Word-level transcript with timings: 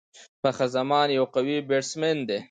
فخر 0.41 0.67
زمان 0.75 1.07
یو 1.17 1.25
قوي 1.33 1.57
بيټسمېن 1.69 2.17
دئ. 2.29 2.39